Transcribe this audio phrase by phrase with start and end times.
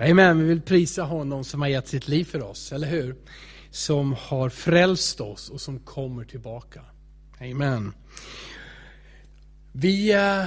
[0.00, 3.16] Amen, vi vill prisa honom som har gett sitt liv för oss, eller hur?
[3.70, 6.80] Som har frälst oss och som kommer tillbaka.
[7.40, 7.92] Amen.
[9.72, 10.44] Vi äh,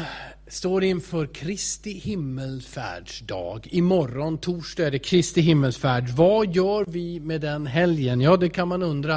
[0.48, 3.68] står inför Kristi himmelfärdsdag.
[3.72, 6.10] Imorgon, torsdag, är det Kristi himmelsfärd.
[6.10, 8.22] Vad gör vi med den helgen?
[8.22, 9.16] Ja, det kan man undra.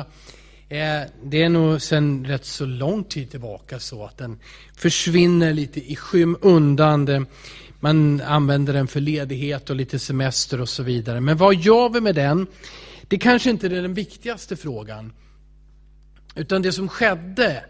[0.68, 4.38] Eh, det är nog sedan rätt så lång tid tillbaka så att den
[4.76, 7.26] försvinner lite i skymundan.
[7.84, 11.20] Man använder den för ledighet och lite semester och så vidare.
[11.20, 12.46] Men vad gör vi med den?
[13.08, 15.12] Det kanske inte är den viktigaste frågan.
[16.34, 17.64] Utan det som skedde,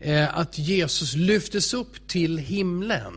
[0.00, 3.14] eh, att Jesus lyftes upp till himlen.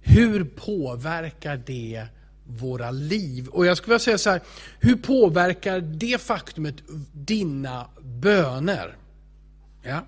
[0.00, 2.06] Hur påverkar det
[2.46, 3.48] våra liv?
[3.48, 4.40] Och jag skulle vilja säga så här,
[4.80, 6.76] hur påverkar det faktumet
[7.12, 8.96] dina böner?
[9.82, 10.06] Ja.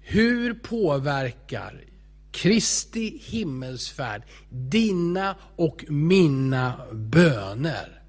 [0.00, 1.87] Hur påverkar
[2.42, 8.02] Kristi himmelsfärd, dina och mina böner.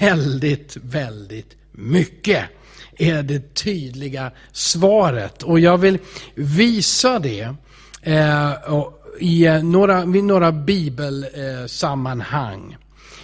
[0.00, 2.44] Väldigt, väldigt mycket
[2.96, 5.42] är det tydliga svaret.
[5.42, 5.98] Och jag vill
[6.34, 7.54] visa det
[8.02, 8.52] eh,
[9.20, 12.76] i eh, några, i några bibelsammanhang.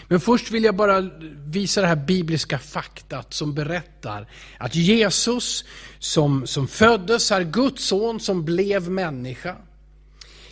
[0.08, 1.10] Men först vill jag bara
[1.46, 5.64] visa det här bibliska faktat som berättar att Jesus
[5.98, 9.56] som, som föddes är Guds son som blev människa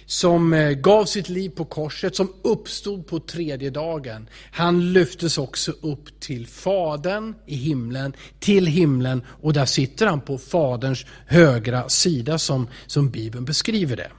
[0.06, 4.28] som eh, gav sitt liv på korset, som uppstod på tredje dagen.
[4.52, 10.38] Han lyftes också upp till Fadern i himlen, till himlen och där sitter han på
[10.38, 14.10] Faderns högra sida som, som Bibeln beskriver det.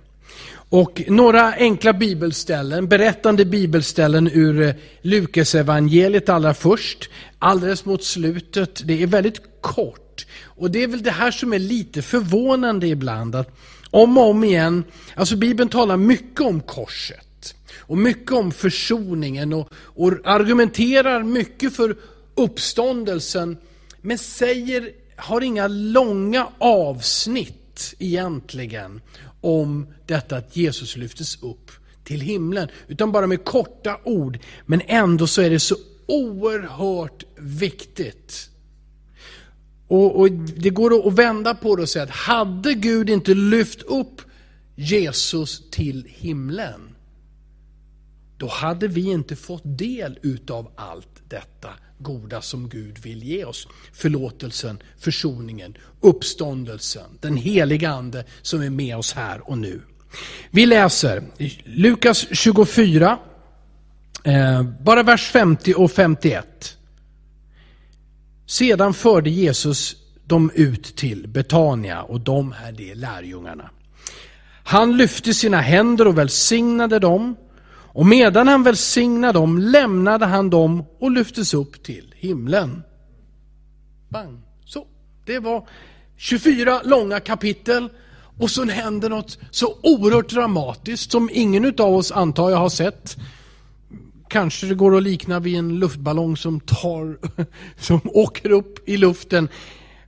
[0.70, 8.82] Och några enkla bibelställen, berättande bibelställen ur eh, Lukas evangeliet allra först, alldeles mot slutet.
[8.86, 10.26] Det är väldigt kort.
[10.44, 13.58] Och det är väl det här som är lite förvånande ibland, att
[13.96, 14.84] om och om igen,
[15.16, 21.98] alltså Bibeln talar mycket om korset och mycket om försoningen och, och argumenterar mycket för
[22.36, 23.58] uppståndelsen,
[24.02, 29.02] men säger, har inga långa avsnitt egentligen
[29.42, 31.72] om detta att Jesus lyftes upp
[32.04, 34.40] till himlen, utan bara med korta ord.
[34.66, 35.76] Men ändå så är det så
[36.08, 38.50] oerhört viktigt
[39.88, 43.82] och, och, Det går att vända på det och säga att hade Gud inte lyft
[43.82, 44.22] upp
[44.76, 46.96] Jesus till himlen,
[48.38, 53.68] då hade vi inte fått del utav allt detta goda som Gud vill ge oss.
[53.94, 59.82] Förlåtelsen, försoningen, uppståndelsen, den heliga Ande som är med oss här och nu.
[60.52, 61.24] Vi läser
[61.64, 63.20] Lukas 24,
[64.24, 66.78] eh, bara vers 50 och 51.
[68.46, 69.96] Sedan förde Jesus
[70.26, 73.70] dem ut till Betania och de är det lärjungarna.
[74.64, 77.36] Han lyfte sina händer och välsignade dem
[77.68, 82.84] och medan han välsignade dem lämnade han dem och lyftes upp till himlen.
[84.10, 84.42] Bang!
[84.66, 84.88] Så,
[85.26, 85.68] det var
[86.18, 87.90] 24 långa kapitel
[88.38, 93.18] och så händer något så oerhört dramatiskt som ingen av oss antar jag har sett
[94.30, 97.18] Kanske det går att likna vid en luftballong som, tar,
[97.80, 99.48] som åker upp i luften.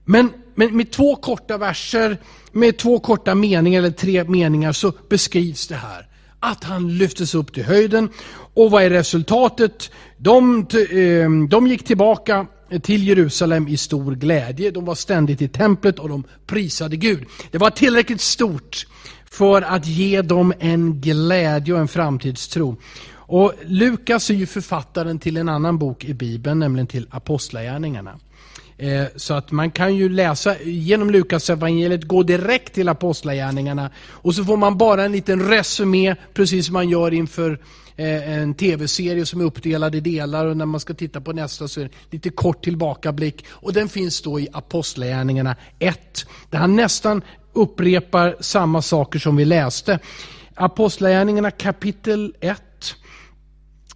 [0.05, 2.17] Men, men med två korta verser,
[2.51, 6.07] med två korta meningar eller tre meningar så beskrivs det här.
[6.39, 8.09] Att han lyftes upp till höjden.
[8.53, 9.91] Och vad är resultatet?
[10.17, 12.47] De, ehm, de gick tillbaka
[12.81, 14.71] till Jerusalem i stor glädje.
[14.71, 17.25] De var ständigt i templet och de prisade Gud.
[17.51, 18.87] Det var tillräckligt stort
[19.31, 22.77] för att ge dem en glädje och en framtidstro.
[23.27, 28.19] Och Lukas är ju författaren till en annan bok i Bibeln, nämligen till Apostlagärningarna.
[28.77, 34.35] Eh, så att man kan ju läsa genom Lukas evangeliet gå direkt till Apostlagärningarna och
[34.35, 37.59] så får man bara en liten resumé, precis som man gör inför
[37.95, 41.67] eh, en tv-serie som är uppdelad i delar och när man ska titta på nästa
[41.67, 43.45] så är det lite kort tillbakablick.
[43.49, 47.21] Och den finns då i Apostlagärningarna 1, där han nästan
[47.53, 49.99] upprepar samma saker som vi läste.
[50.55, 52.61] Apostlagärningarna kapitel 1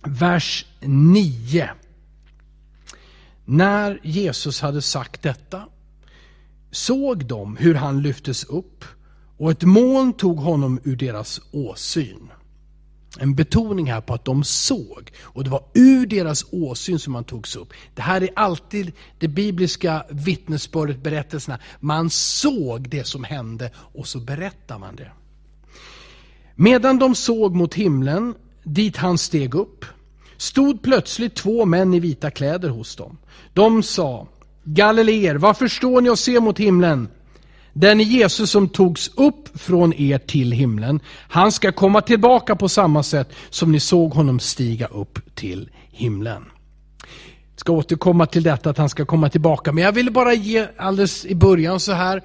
[0.03, 1.69] vers 9.
[3.45, 5.63] När Jesus hade sagt detta
[6.71, 8.85] såg de hur han lyftes upp
[9.37, 12.29] och ett moln tog honom ur deras åsyn.
[13.19, 17.23] En betoning här på att de såg och det var ur deras åsyn som han
[17.23, 17.73] togs upp.
[17.95, 21.59] Det här är alltid det bibliska vittnesbördet, berättelserna.
[21.79, 25.11] Man såg det som hände och så berättar man det.
[26.55, 29.85] Medan de såg mot himlen dit han steg upp
[30.37, 33.17] stod plötsligt två män i vita kläder hos dem.
[33.53, 34.27] De sa,
[34.63, 37.07] Galileer, varför står ni och ser mot himlen?
[37.73, 40.99] Den Jesus som togs upp från er till himlen.
[41.29, 46.45] Han ska komma tillbaka på samma sätt som ni såg honom stiga upp till himlen.
[47.51, 49.71] Jag ska återkomma till detta att han ska komma tillbaka.
[49.71, 52.21] Men jag ville bara ge alldeles i början så här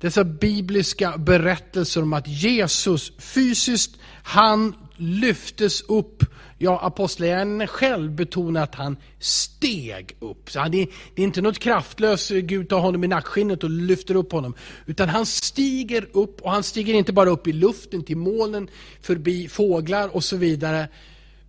[0.00, 6.24] dessa bibliska berättelser om att Jesus fysiskt, han lyftes upp.
[6.58, 10.50] Ja, apostlagärningarna själv betonar att han steg upp.
[10.50, 14.32] Så det, det är inte något kraftlöst, Gud tar honom i nackskinnet och lyfter upp
[14.32, 14.54] honom.
[14.86, 18.68] Utan han stiger upp och han stiger inte bara upp i luften till molnen,
[19.02, 20.88] förbi fåglar och så vidare.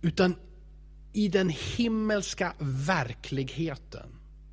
[0.02, 0.34] Utan
[1.12, 4.06] i den himmelska verkligheten.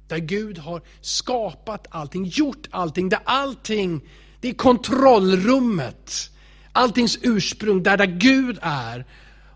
[0.08, 4.02] Där Gud har skapat allting, gjort allting, där allting,
[4.42, 6.32] det är kontrollrummet.
[6.77, 9.06] Alltings ursprung, där, där Gud är.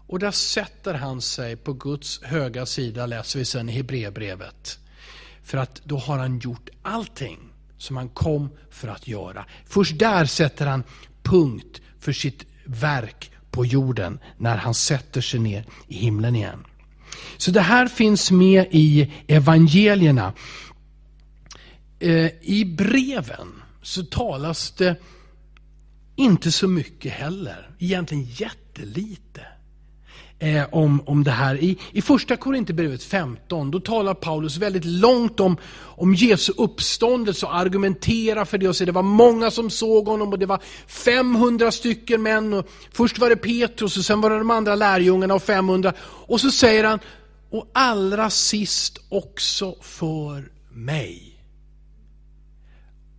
[0.08, 4.80] Och där sätter han sig på Guds höga sida, läser vi sen i Hebreerbrevet.
[5.44, 7.40] För att då har han gjort allting
[7.78, 9.46] som han kom för att göra.
[9.66, 10.84] Först där sätter han
[11.24, 16.66] punkt för sitt verk på jorden, när han sätter sig ner i himlen igen.
[17.38, 20.34] Så det här finns med i evangelierna.
[22.00, 24.96] Eh, I breven så talas det
[26.22, 29.42] inte så mycket heller, egentligen jättelite
[30.42, 31.64] eh, om, om det här.
[31.64, 37.56] I, i första Korinthierbrevet 15, då talar Paulus väldigt långt om, om Jesu uppståndelse och
[37.56, 41.72] argumenterar för det och säger det var många som såg honom och det var 500
[41.72, 42.54] stycken män.
[42.54, 45.94] Och först var det Petrus och sen var det de andra lärjungarna och 500.
[46.02, 47.00] Och så säger han,
[47.50, 51.31] och allra sist också för mig.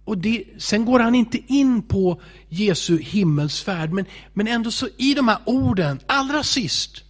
[0.04, 5.14] Och det, sen går han inte in på Jesu himmelsfärd, men, men ändå så i
[5.14, 7.04] de här orden, allra sist,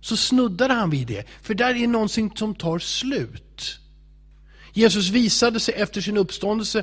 [0.00, 1.24] så snuddar han vid det.
[1.42, 3.78] För där är någonting som tar slut.
[4.72, 6.82] Jesus visade sig efter sin uppståndelse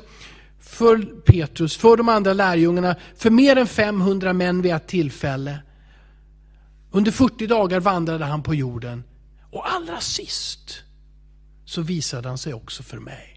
[0.60, 5.62] för Petrus, för de andra lärjungarna, för mer än 500 män vid ett tillfälle.
[6.90, 9.04] Under 40 dagar vandrade han på jorden.
[9.50, 10.82] Och allra sist
[11.64, 13.35] så visade han sig också för mig.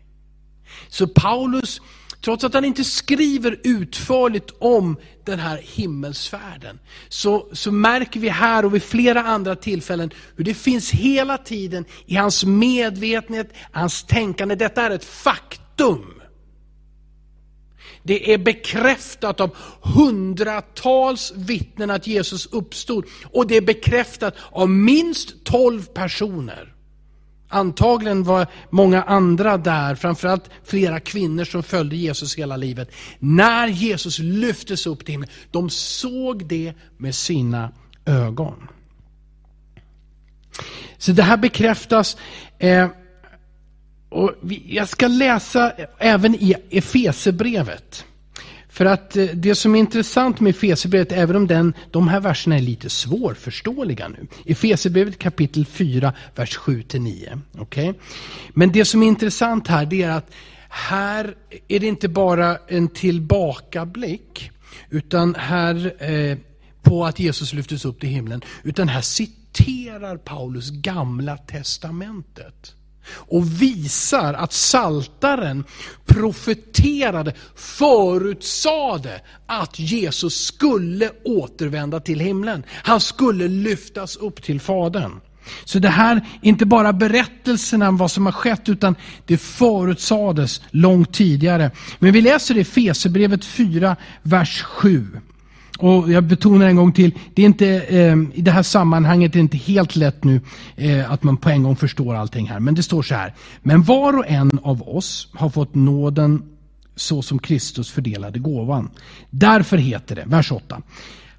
[0.88, 1.82] Så Paulus,
[2.22, 6.80] trots att han inte skriver utförligt om den här himmelsfärden,
[7.10, 11.86] så, så märker vi här och vid flera andra tillfällen hur det finns hela tiden
[12.06, 16.20] i hans medvetenhet, hans tänkande, detta är ett faktum.
[18.04, 23.06] Det är bekräftat av hundratals vittnen att Jesus uppstod.
[23.24, 26.74] Och det är bekräftat av minst tolv personer.
[27.50, 32.92] Antagligen var många andra där, framförallt flera kvinnor som följde Jesus hela livet.
[33.20, 37.72] När Jesus lyftes upp till himlen, de såg det med sina
[38.06, 38.68] ögon.
[40.98, 42.18] Så det här bekräftas.
[42.60, 42.88] Eh,
[44.10, 44.34] och
[44.66, 48.06] jag ska läsa även i Efesebrevet.
[48.70, 52.58] För att eh, det som är intressant med Efesierbrevet, även om den, de här verserna
[52.58, 54.28] är lite svårförståeliga nu.
[54.46, 57.42] Efesierbrevet kapitel 4, vers 7-9.
[57.60, 57.94] Okay?
[58.50, 60.32] Men det som är intressant här, det är att
[60.70, 61.36] här
[61.68, 64.52] är det inte bara en tillbakablick,
[64.90, 66.38] utan här eh,
[66.82, 72.76] på att Jesus lyftes upp till himlen, utan här citerar Paulus gamla testamentet
[73.12, 75.64] och visar att saltaren
[76.06, 82.64] profeterade, förutsade att Jesus skulle återvända till himlen.
[82.72, 85.12] Han skulle lyftas upp till Fadern.
[85.66, 90.62] Så det här är inte bara berättelserna om vad som har skett, utan det förutsades
[90.72, 91.72] långt tidigare.
[92.00, 95.08] Men vi läser det i Fesebrevet 4, vers 7.
[95.80, 99.34] Och jag betonar en gång till, det är inte, eh, i det här sammanhanget är
[99.34, 100.42] det inte helt lätt nu
[100.76, 102.60] eh, att man på en gång förstår allting här.
[102.60, 103.34] Men det står så här.
[103.62, 106.44] Men var och en av oss har fått nåden
[106.96, 108.90] så som Kristus fördelade gåvan.
[109.30, 110.82] Därför heter det, vers 8.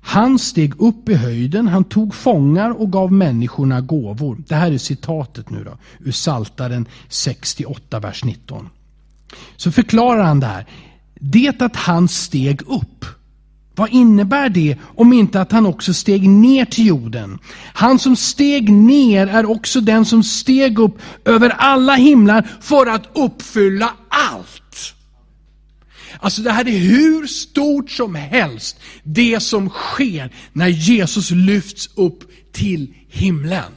[0.01, 4.43] Han steg upp i höjden, han tog fångar och gav människorna gåvor.
[4.49, 8.69] Det här är citatet nu då, ur Saltaren 68, vers 19.
[9.57, 10.67] Så förklarar han det här.
[11.15, 13.05] Det att han steg upp
[13.81, 17.39] vad innebär det om inte att han också steg ner till jorden?
[17.73, 23.09] Han som steg ner är också den som steg upp över alla himlar för att
[23.15, 24.95] uppfylla allt.
[26.19, 32.21] Alltså det här är hur stort som helst, det som sker när Jesus lyfts upp
[32.53, 33.73] till himlen.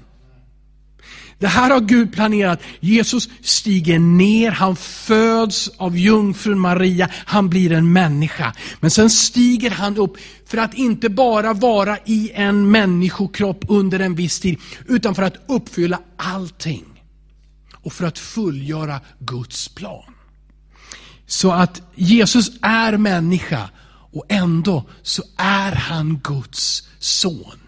[1.44, 2.62] Det här har Gud planerat.
[2.80, 8.54] Jesus stiger ner, han föds av jungfrun Maria, han blir en människa.
[8.80, 14.16] Men sen stiger han upp för att inte bara vara i en människokropp under en
[14.16, 16.86] viss tid, utan för att uppfylla allting.
[17.74, 20.14] Och för att fullgöra Guds plan.
[21.28, 23.70] Så att Jesus är människa
[24.14, 27.60] och ändå så är han Guds son.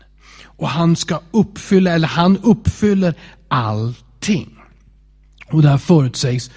[0.57, 3.15] Och han ska uppfylla, eller han uppfyller
[3.55, 4.57] allting.
[5.51, 6.51] Och det här förutsägs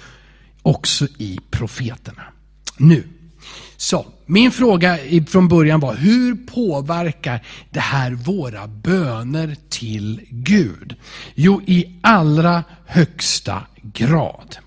[0.61, 2.23] också i profeterna.
[2.77, 3.07] Nu,
[3.77, 10.95] så min fråga från början var, hur påverkar det här våra böner till Gud?
[11.35, 14.57] Jo, i allra högsta grad.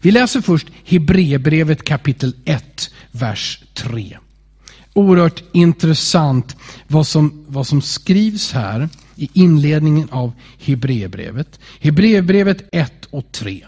[0.00, 4.18] Vi läser först Hebreerbrevet kapitel 1, vers 3.
[4.92, 8.88] Oerhört intressant vad som, vad som skrivs här
[9.20, 11.60] i inledningen av Hebreerbrevet.
[11.80, 13.66] Hebreerbrevet 1 och 3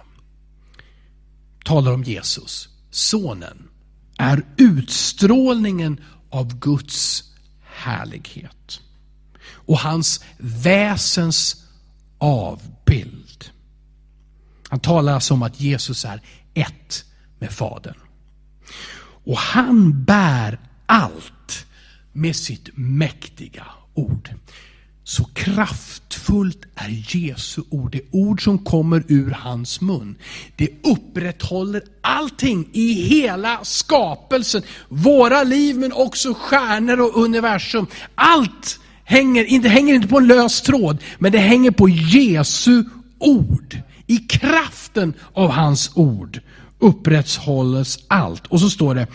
[1.65, 3.69] talar om Jesus, sonen,
[4.19, 7.25] är utstrålningen av Guds
[7.63, 8.81] härlighet
[9.45, 11.65] och hans väsens
[12.19, 13.51] avbild.
[14.69, 16.23] Han talar alltså om att Jesus är
[16.55, 17.05] ett
[17.39, 17.97] med Fadern.
[19.25, 21.67] Och han bär allt
[22.13, 24.31] med sitt mäktiga ord.
[25.05, 30.15] Så kraftfullt är Jesu ord, det ord som kommer ur hans mun.
[30.57, 34.63] Det upprätthåller allting i hela skapelsen.
[34.89, 37.87] Våra liv men också stjärnor och universum.
[38.15, 42.85] Allt hänger inte, hänger inte på en lös tråd, men det hänger på Jesu
[43.19, 43.77] ord.
[44.07, 46.41] I kraften av hans ord
[46.79, 48.47] upprätthålles allt.
[48.47, 49.07] Och så står det,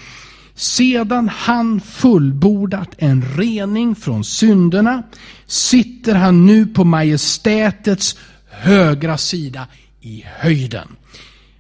[0.58, 5.04] sedan han fullbordat en rening från synderna
[5.46, 8.18] sitter han nu på majestätets
[8.50, 9.68] högra sida
[10.02, 10.88] i höjden.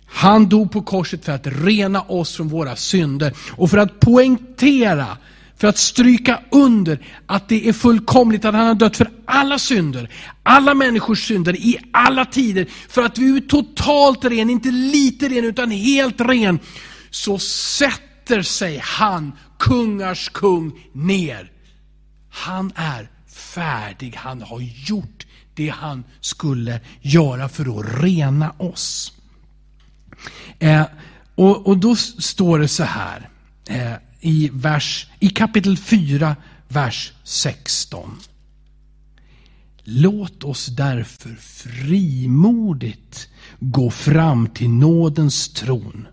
[0.07, 5.17] Han dog på korset för att rena oss från våra synder och för att poängtera,
[5.57, 10.09] för att stryka under att det är fullkomligt att han har dött för alla synder,
[10.43, 12.67] alla människors synder i alla tider.
[12.89, 16.59] För att vi är totalt ren, inte lite ren utan helt ren.
[17.09, 17.39] Så
[18.27, 21.51] sätter sig han, kungars kung, ner.
[22.29, 24.15] Han är färdig.
[24.15, 29.13] Han har gjort det han skulle göra för att rena oss.
[30.59, 30.85] Eh,
[31.35, 33.29] och, och, då står det så här
[33.69, 36.35] eh, i, vers, i kapitel 4,
[36.67, 38.19] vers 16.
[39.83, 43.29] Låt oss därför frimodigt
[43.59, 46.07] gå fram till nådens tron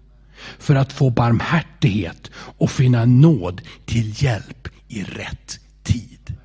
[0.59, 6.37] för att få barmhärtighet och finna nåd till hjälp i rätt tid.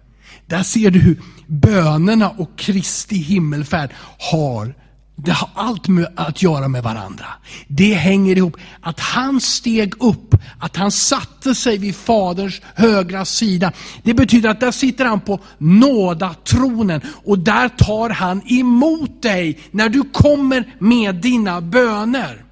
[0.46, 3.89] Där ser du hur bönerna och Kristi himmelfärd
[4.32, 4.74] har
[5.24, 7.25] det har allt med att göra med varandra.
[7.68, 8.58] Det hänger ihop.
[8.82, 13.72] Att han steg upp, att han satte sig vid Faderns högra sida.
[14.03, 19.89] Det betyder att där sitter han på nådatronen och där tar han emot dig när
[19.89, 22.46] du kommer med dina böner.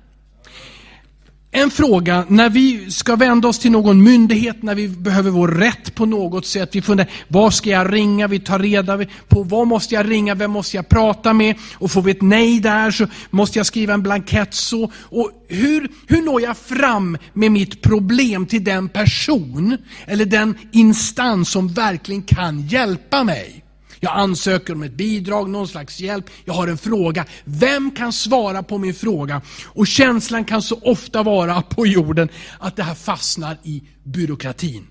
[1.51, 5.95] En fråga, när vi ska vända oss till någon myndighet, när vi behöver vår rätt
[5.95, 6.69] på något sätt.
[6.71, 8.27] Vi funderar, var ska jag ringa?
[8.27, 10.35] Vi tar reda på vad måste jag ringa?
[10.35, 11.55] Vem måste jag prata med?
[11.73, 14.91] Och får vi ett nej där så måste jag skriva en blankett så.
[14.95, 21.49] Och hur, hur når jag fram med mitt problem till den person eller den instans
[21.49, 23.63] som verkligen kan hjälpa mig?
[23.99, 26.29] Jag ansöker om ett bidrag, någon slags hjälp.
[26.45, 27.25] Jag har en fråga.
[27.43, 29.41] Vem kan svara på min fråga?
[29.65, 34.87] Och känslan kan så ofta vara på jorden att det här fastnar i byråkratin.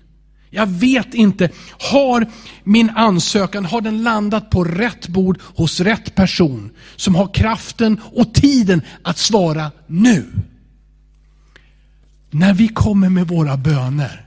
[0.49, 1.49] Jag vet inte,
[1.79, 2.27] har
[2.63, 8.33] min ansökan, har den landat på rätt bord hos rätt person som har kraften och
[8.33, 10.25] tiden att svara nu?
[12.29, 14.26] När vi kommer med våra böner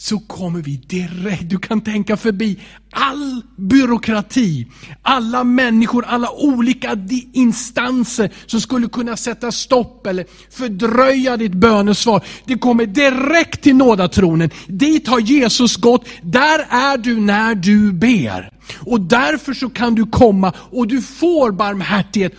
[0.00, 2.58] så kommer vi direkt, du kan tänka förbi
[2.92, 4.66] all byråkrati,
[5.02, 6.98] alla människor, alla olika
[7.32, 12.24] instanser som skulle kunna sätta stopp eller fördröja ditt bönesvar.
[12.44, 14.50] Det kommer direkt till nådatronen.
[14.66, 18.50] Dit har Jesus gått, där är du när du ber.
[18.78, 22.32] Och därför så kan du komma och du får barmhärtighet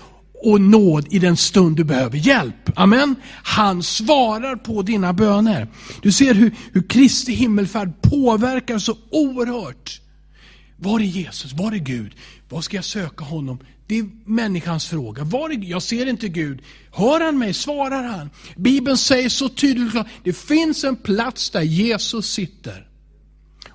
[0.44, 2.61] och nåd i den stund du behöver hjälp.
[2.76, 3.16] Amen.
[3.44, 5.68] Han svarar på dina böner.
[6.02, 10.02] Du ser hur, hur Kristi himmelfärd påverkar så oerhört.
[10.78, 11.54] Var är Jesus?
[11.54, 12.16] Var är Gud?
[12.50, 13.60] Var ska jag söka honom?
[13.88, 15.24] Det är människans fråga.
[15.24, 16.62] Var är, jag ser inte Gud.
[16.92, 17.54] Hör han mig?
[17.54, 18.30] Svarar han?
[18.56, 22.91] Bibeln säger så tydligt det finns en plats där Jesus sitter.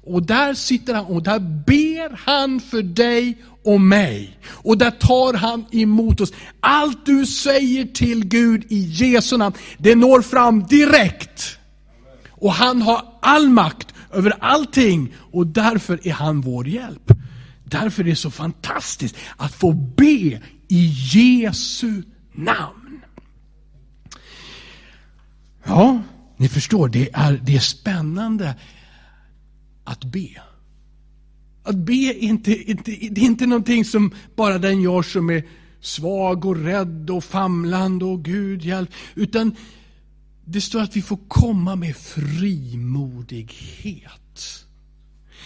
[0.07, 4.39] Och där sitter han och där ber han för dig och mig.
[4.49, 6.33] Och där tar han emot oss.
[6.61, 11.59] Allt du säger till Gud i Jesu namn, det når fram direkt.
[12.31, 17.13] Och han har all makt över allting och därför är han vår hjälp.
[17.65, 23.01] Därför är det så fantastiskt att få be i Jesu namn.
[25.65, 26.03] Ja,
[26.37, 28.55] ni förstår, det är, det är spännande
[29.87, 30.29] att be.
[31.63, 35.45] Att be är inte, inte, det är inte någonting som bara den gör som är
[35.81, 38.91] svag och rädd och famlande och Gud hjälp.
[39.15, 39.57] Utan
[40.45, 44.11] det står att vi får komma med frimodighet.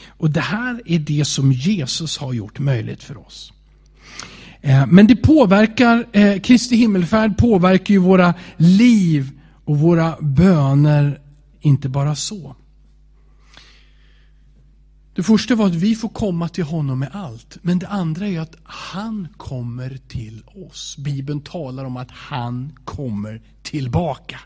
[0.07, 3.53] Och det här är det som Jesus har gjort möjligt för oss.
[4.61, 9.31] Eh, men det påverkar, eh, Kristi himmelfärd påverkar ju våra liv
[9.65, 11.21] och våra böner
[11.61, 12.57] inte bara så.
[15.15, 17.59] Det första var att vi får komma till honom med allt.
[17.63, 20.97] Men det andra är att han kommer till oss.
[20.99, 24.41] Bibeln talar om att han kommer tillbaka.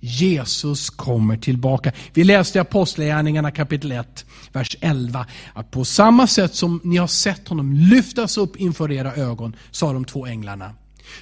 [0.00, 1.92] Jesus kommer tillbaka.
[2.12, 5.26] Vi läste i Apostlagärningarna kapitel 1, vers 11.
[5.52, 9.92] Att på samma sätt som ni har sett honom lyftas upp inför era ögon, sa
[9.92, 10.74] de två änglarna,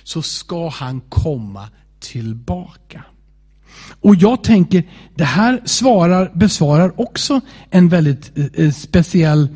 [0.02, 1.68] så ska han komma
[2.00, 3.04] tillbaka.
[4.00, 7.40] Och jag tänker, det här svarar, besvarar också
[7.70, 9.48] en väldigt eh, eh, speciell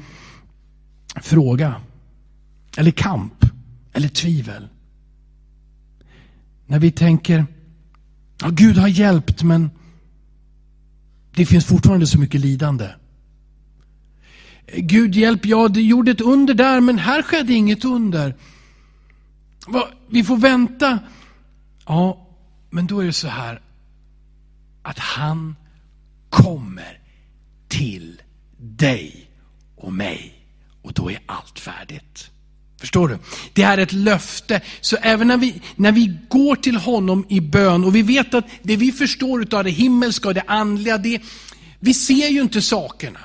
[1.16, 1.75] fråga.
[2.76, 3.44] Eller kamp.
[3.92, 4.68] Eller tvivel.
[6.66, 7.46] När vi tänker,
[8.40, 9.70] ja, Gud har hjälpt men
[11.34, 12.88] det finns fortfarande så mycket lidande.
[14.76, 18.34] Gud hjälp, ja det gjorde ett under där men här skedde inget under.
[20.08, 20.99] Vi får vänta.
[21.87, 22.26] Ja,
[22.70, 23.60] men då är det så här
[24.82, 25.56] att han
[26.28, 26.99] kommer
[27.68, 28.22] till
[28.58, 29.30] dig
[29.76, 30.34] och mig.
[30.82, 32.30] Och då är allt färdigt.
[32.80, 33.18] Förstår du?
[33.52, 34.60] Det är ett löfte.
[34.80, 38.44] Så även när vi, när vi går till honom i bön och vi vet att
[38.62, 41.22] det vi förstår av det himmelska och det andliga, det,
[41.78, 43.20] vi ser ju inte sakerna.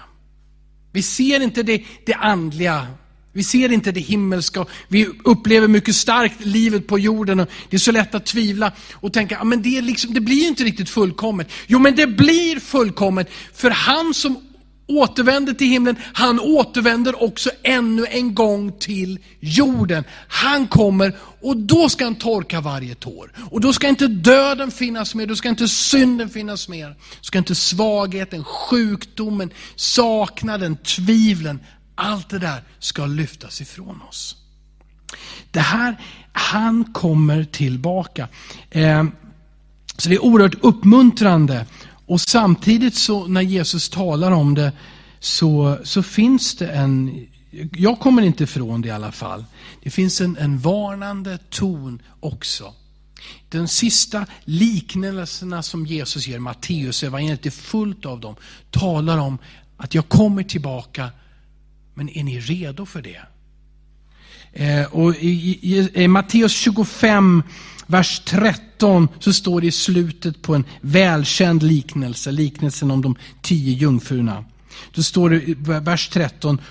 [0.92, 2.88] Vi ser inte det, det andliga
[3.36, 4.66] vi ser inte det himmelska.
[4.88, 7.40] Vi upplever mycket starkt livet på jorden.
[7.40, 10.22] Och det är så lätt att tvivla och tänka, ah, men det, är liksom, det
[10.22, 11.52] blir inte riktigt fullkommet.
[11.68, 13.30] Jo, men det blir fullkommet.
[13.54, 14.38] För han som
[14.88, 20.04] återvänder till himlen, han återvänder också ännu en gång till jorden.
[20.28, 23.32] Han kommer och då ska han torka varje tår.
[23.52, 26.90] Och då ska inte döden finnas mer, då ska inte synden finnas mer.
[26.90, 31.60] Då ska inte svagheten, sjukdomen, saknaden, tvivlen,
[31.96, 34.36] allt det där ska lyftas ifrån oss.
[35.52, 35.98] Det här,
[36.32, 38.28] han kommer tillbaka.
[38.70, 39.04] Eh,
[39.98, 41.66] så det är oerhört uppmuntrande.
[42.06, 44.72] Och samtidigt så när Jesus talar om det
[45.20, 47.28] så, så finns det en,
[47.72, 49.46] jag kommer inte ifrån det i alla fall.
[49.84, 52.74] Det finns en, en varnande ton också.
[53.50, 58.36] De sista liknelserna som Jesus ger, Matteus evangeliet är fullt av dem,
[58.72, 59.38] talar om
[59.78, 61.10] att jag kommer tillbaka
[61.96, 63.22] men är ni redo för det?
[64.54, 67.44] Eh, och i, i, i Matteus 25,
[67.88, 73.74] vers 13, så står det i slutet på en välkänd liknelse, liknelsen om de tio
[73.74, 74.46] jungfrurna.
[74.92, 76.62] Då står det i vers 13,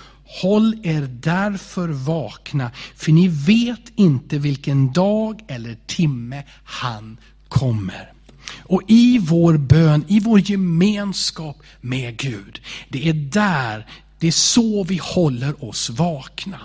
[0.41, 8.11] Håll er därför vakna, för ni vet inte vilken dag eller timme han kommer.
[8.57, 13.87] Och i vår bön, i vår gemenskap med Gud, det är där
[14.19, 16.59] det är så vi håller oss vakna.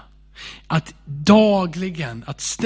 [0.67, 2.65] Att dagligen, att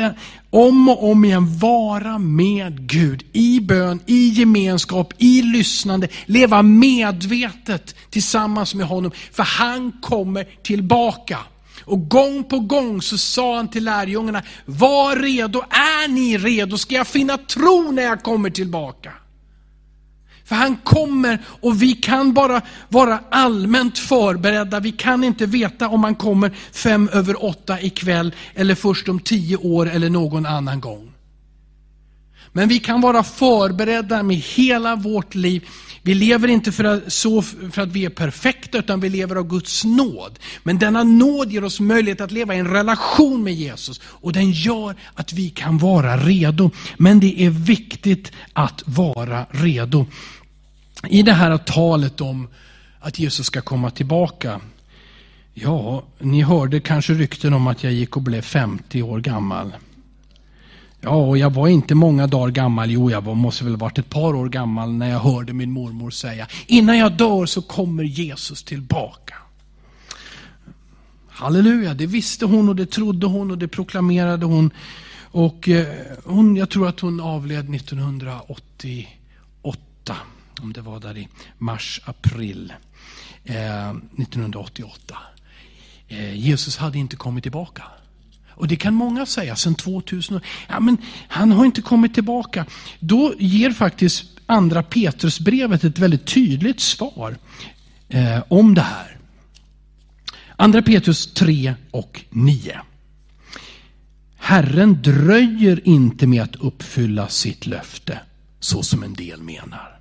[0.51, 7.95] om och om igen vara med Gud i bön, i gemenskap, i lyssnande, leva medvetet
[8.11, 9.11] tillsammans med honom.
[9.33, 11.39] För han kommer tillbaka.
[11.85, 16.79] Och gång på gång så sa han till lärjungarna, var redo, är ni redo?
[16.79, 19.13] Ska jag finna tro när jag kommer tillbaka?
[20.45, 24.81] För han kommer och vi kan bara vara allmänt förberedda.
[24.81, 29.57] Vi kan inte veta om han kommer fem över åtta ikväll eller först om tio
[29.57, 31.14] år eller någon annan gång.
[32.57, 35.69] Men vi kan vara förberedda med hela vårt liv.
[36.03, 39.49] Vi lever inte för att, så för att vi är perfekta, utan vi lever av
[39.49, 40.39] Guds nåd.
[40.63, 44.01] Men denna nåd ger oss möjlighet att leva i en relation med Jesus.
[44.05, 46.71] Och den gör att vi kan vara redo.
[46.97, 50.07] Men det är viktigt att vara redo.
[51.09, 52.49] I det här talet om
[53.01, 54.61] att Jesus ska komma tillbaka.
[55.55, 59.73] Ja, ni hörde kanske rykten om att jag gick och blev 50 år gammal.
[61.05, 62.91] Ja, och jag var inte många dagar gammal.
[62.91, 66.11] Jo, jag var, måste väl varit ett par år gammal när jag hörde min mormor
[66.11, 69.35] säga, innan jag dör så kommer Jesus tillbaka.
[71.29, 74.71] Halleluja, det visste hon och det trodde hon och det proklamerade hon.
[75.31, 75.87] Och eh,
[76.25, 80.17] hon, jag tror att hon avled 1988
[80.63, 82.73] om det var där i mars, april
[83.45, 85.17] eh, 1988.
[86.09, 87.83] Eh, Jesus hade inte kommit tillbaka.
[88.55, 90.41] Och det kan många säga, sedan 2000.
[90.69, 90.97] Ja, men
[91.29, 92.67] han har inte kommit tillbaka.
[93.01, 97.37] Då ger faktiskt andra Petrusbrevet ett väldigt tydligt svar
[98.09, 99.17] eh, om det här.
[100.57, 102.81] Andra Petrus 3 och 9.
[104.37, 108.21] Herren dröjer inte med att uppfylla sitt löfte,
[108.61, 110.01] så som en del menar.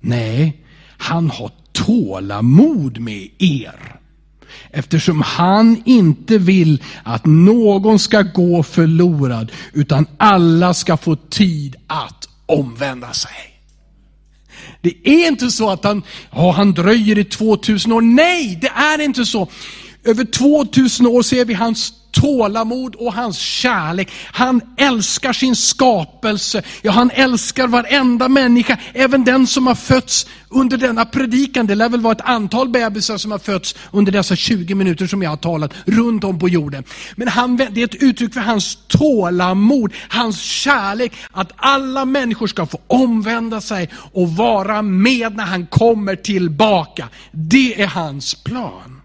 [0.00, 0.64] Nej,
[0.98, 3.97] han har tålamod med er.
[4.70, 12.28] Eftersom han inte vill att någon ska gå förlorad, utan alla ska få tid att
[12.46, 13.58] omvända sig.
[14.80, 18.00] Det är inte så att han, ja, han dröjer i 2000 år.
[18.00, 19.48] Nej, det är inte så.
[20.04, 24.10] Över 2000 år ser vi hans tålamod och hans kärlek.
[24.32, 26.62] Han älskar sin skapelse.
[26.82, 31.66] Ja, han älskar varenda människa, även den som har fötts under denna predikan.
[31.66, 35.22] Det lär väl vara ett antal bebisar som har fötts under dessa 20 minuter som
[35.22, 36.84] jag har talat runt om på jorden.
[37.16, 42.66] Men han, det är ett uttryck för hans tålamod, hans kärlek, att alla människor ska
[42.66, 47.08] få omvända sig och vara med när han kommer tillbaka.
[47.30, 48.97] Det är hans plan.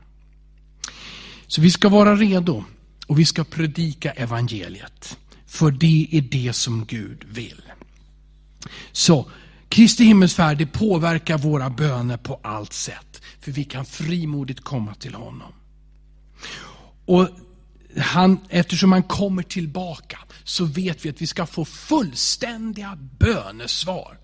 [1.53, 2.63] Så vi ska vara redo.
[3.07, 5.17] Och vi ska predika evangeliet.
[5.47, 7.61] För det är det som Gud vill.
[8.91, 9.29] Så
[9.69, 13.21] Kristi himmelsfärd det påverkar våra böner på allt sätt.
[13.39, 15.53] För vi kan frimodigt komma till honom.
[17.05, 17.29] Och
[17.97, 24.17] han, eftersom han kommer tillbaka så vet vi att vi ska få fullständiga bönesvar.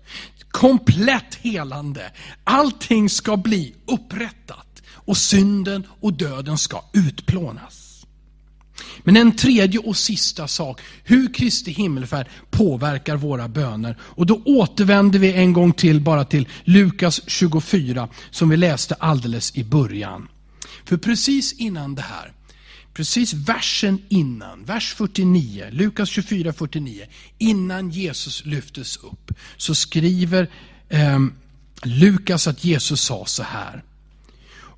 [0.50, 2.12] Komplett helande.
[2.44, 4.69] Allting ska bli upprättat
[5.04, 7.90] och synden och döden ska utplånas.
[9.02, 13.96] Men en tredje och sista sak, hur Kristi himmelfärd påverkar våra böner.
[14.00, 19.56] Och då återvänder vi en gång till bara till Lukas 24, som vi läste alldeles
[19.56, 20.28] i början.
[20.84, 22.32] För precis innan det här,
[22.94, 27.06] precis versen innan, vers 49, Lukas 24, 49,
[27.38, 30.50] innan Jesus lyftes upp, så skriver
[30.88, 31.18] eh,
[31.82, 33.82] Lukas att Jesus sa så här.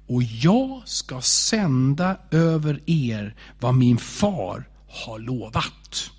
[0.06, 6.10] Och jag ska sända över er vad min far har lovat.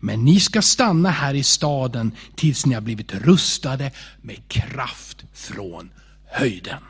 [0.00, 3.90] Men ni ska stanna här i staden tills ni har blivit rustade
[4.22, 5.90] med kraft från
[6.26, 6.80] höjden.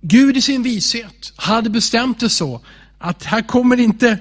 [0.00, 2.60] Gud i sin vishet hade bestämt det så
[2.98, 4.18] att här kommer inte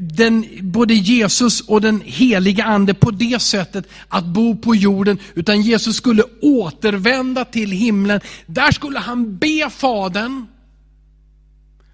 [0.00, 5.62] den, både Jesus och den heliga ande på det sättet att bo på jorden, utan
[5.62, 8.20] Jesus skulle återvända till himlen.
[8.46, 10.46] Där skulle han be Fadern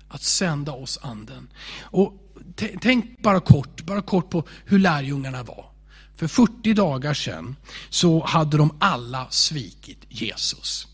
[0.08, 1.48] att sända oss anden.
[1.80, 2.14] Och
[2.80, 5.64] tänk bara kort, bara kort på hur lärjungarna var.
[6.16, 7.56] För 40 dagar sedan
[7.90, 10.87] så hade de alla svikit Jesus.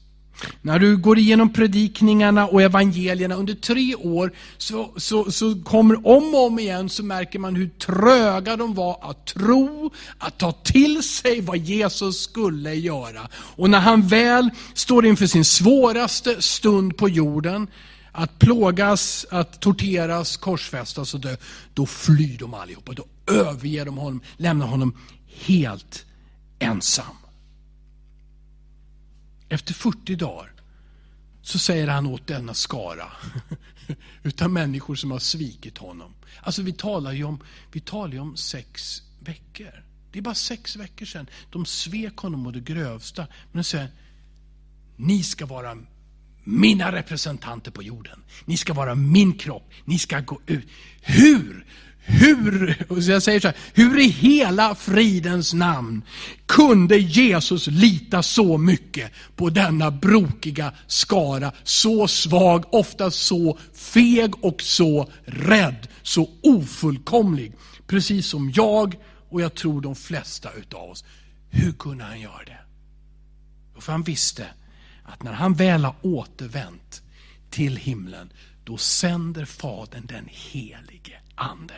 [0.62, 6.34] När du går igenom predikningarna och evangelierna under tre år så, så, så kommer om
[6.34, 11.02] och om igen så märker man hur tröga de var att tro, att ta till
[11.02, 13.28] sig vad Jesus skulle göra.
[13.34, 17.66] Och när han väl står inför sin svåraste stund på jorden,
[18.12, 21.36] att plågas, att torteras, korsfästas och dö,
[21.74, 22.92] då flyr de allihopa.
[22.92, 24.96] Då överger de honom, lämnar honom
[25.46, 26.04] helt
[26.58, 27.23] ensam.
[29.54, 30.52] Efter 40 dagar
[31.42, 33.12] så säger han åt denna skara
[34.22, 36.14] utan människor som har svikit honom.
[36.42, 37.38] Alltså vi talar ju om,
[37.72, 39.84] vi talar ju om sex veckor.
[40.12, 43.26] Det är bara sex veckor sedan de svek honom och det grövsta.
[43.52, 43.88] Men de säger,
[44.96, 45.78] ni ska vara
[46.44, 48.22] mina representanter på jorden.
[48.44, 49.70] Ni ska vara min kropp.
[49.84, 50.68] Ni ska gå ut.
[51.02, 51.66] Hur
[52.06, 56.02] hur, jag säger så här, hur i hela fridens namn
[56.46, 64.62] kunde Jesus lita så mycket på denna brokiga skara, så svag, ofta så feg och
[64.62, 67.52] så rädd, så ofullkomlig.
[67.86, 68.96] Precis som jag
[69.30, 71.04] och jag tror de flesta utav oss.
[71.50, 72.58] Hur kunde han göra det?
[73.80, 74.46] För han visste
[75.04, 77.02] att när han väl har återvänt
[77.50, 78.32] till himlen,
[78.64, 81.74] då sänder Fadern den helige Ande.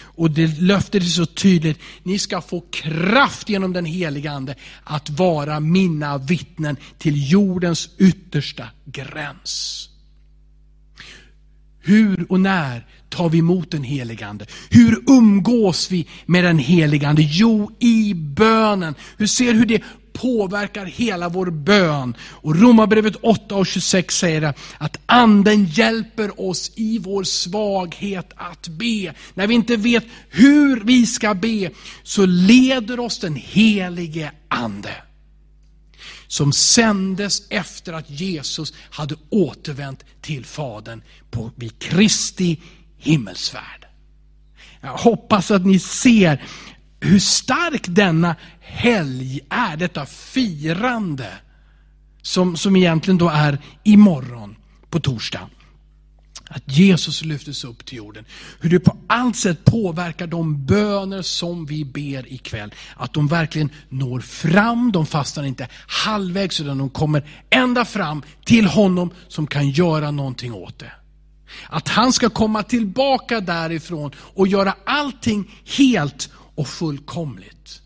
[0.00, 1.78] Och det löftet är så tydligt.
[2.02, 8.68] Ni ska få kraft genom den heliga Ande att vara mina vittnen till jordens yttersta
[8.84, 9.88] gräns.
[11.80, 14.46] Hur och när tar vi emot den helige Ande?
[14.70, 17.22] Hur umgås vi med den helige Ande?
[17.22, 18.94] Jo, i bönen.
[19.16, 19.82] Hur ser hur det
[20.20, 22.16] påverkar hela vår bön.
[22.20, 29.14] Och Romarbrevet 8 och 26 säger att anden hjälper oss i vår svaghet att be.
[29.34, 31.70] När vi inte vet hur vi ska be
[32.02, 34.94] så leder oss den helige ande.
[36.26, 42.60] Som sändes efter att Jesus hade återvänt till Fadern på, vid Kristi
[42.98, 43.86] himmelsfärd.
[44.80, 46.42] Jag hoppas att ni ser
[47.00, 51.32] hur stark denna helg är, detta firande,
[52.22, 54.56] som, som egentligen då är imorgon
[54.90, 55.48] på torsdag.
[56.50, 58.24] Att Jesus lyftes upp till jorden.
[58.60, 62.74] Hur det på allt sätt påverkar de böner som vi ber ikväll.
[62.96, 68.66] Att de verkligen når fram, de fastnar inte halvvägs utan de kommer ända fram till
[68.66, 70.92] honom som kan göra någonting åt det.
[71.68, 77.82] Att han ska komma tillbaka därifrån och göra allting helt och fullkomligt.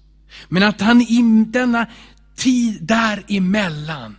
[0.49, 1.87] Men att han i denna
[2.37, 4.17] tid däremellan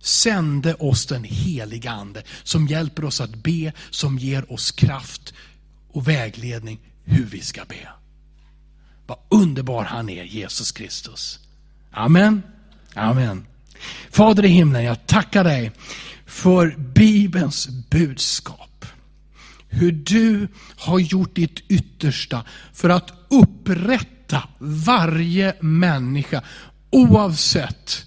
[0.00, 5.34] sände oss den heliga Ande som hjälper oss att be, som ger oss kraft
[5.92, 7.88] och vägledning hur vi ska be.
[9.06, 11.38] Vad underbar han är, Jesus Kristus.
[11.90, 12.42] Amen.
[12.94, 13.46] Amen.
[14.10, 15.72] Fader i himlen, jag tackar dig
[16.26, 18.86] för Bibelns budskap.
[19.68, 26.42] Hur du har gjort ditt yttersta för att upprätta varje människa
[26.90, 28.04] oavsett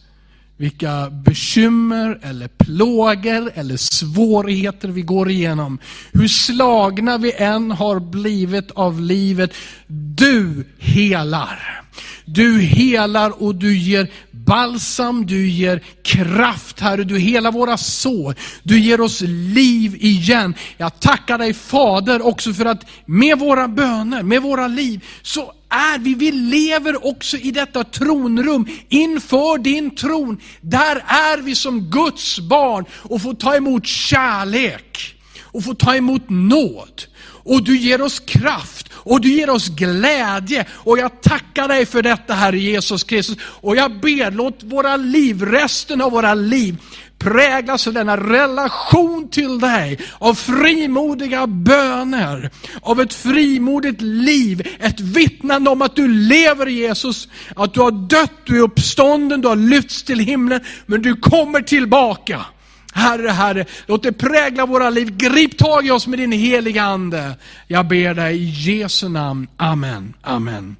[0.62, 5.80] vilka bekymmer eller plågor eller svårigheter vi går igenom.
[6.12, 9.54] Hur slagna vi än har blivit av livet.
[9.88, 11.82] Du helar.
[12.26, 14.12] Du helar och du ger
[14.46, 18.36] balsam, du ger kraft Herre, du hela våra sår.
[18.64, 20.54] Du ger oss liv igen.
[20.78, 26.00] Jag tackar dig Fader också för att med våra böner, med våra liv, så är
[26.00, 30.38] vi, vi lever också i detta tronrum inför din tron.
[30.62, 36.30] Där är vi som Guds barn och får ta emot kärlek och får ta emot
[36.30, 37.02] nåd.
[37.44, 40.66] Och du ger oss kraft och du ger oss glädje.
[40.72, 43.38] Och jag tackar dig för detta Herre Jesus Kristus.
[43.44, 46.78] Och jag ber, låt våra liv, resten av våra liv,
[47.22, 52.50] präglas av denna relation till dig, av frimodiga böner,
[52.82, 58.32] av ett frimodigt liv, ett vittnande om att du lever Jesus, att du har dött,
[58.44, 62.46] du är uppstånden, du har lyfts till himlen, men du kommer tillbaka.
[62.94, 65.18] Herre, Herre, låt det prägla våra liv.
[65.18, 67.36] Grip tag i oss med din heliga Ande.
[67.68, 69.48] Jag ber dig i Jesu namn.
[69.58, 70.14] Amen.
[70.22, 70.76] Amen.